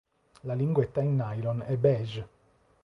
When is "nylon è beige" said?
1.17-2.27